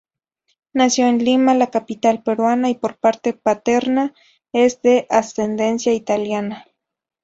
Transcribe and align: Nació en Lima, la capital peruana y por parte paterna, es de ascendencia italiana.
Nació 0.73 1.05
en 1.05 1.23
Lima, 1.23 1.53
la 1.53 1.69
capital 1.69 2.23
peruana 2.23 2.71
y 2.71 2.73
por 2.73 2.97
parte 2.97 3.33
paterna, 3.33 4.15
es 4.51 4.81
de 4.81 5.05
ascendencia 5.11 5.93
italiana. 5.93 6.65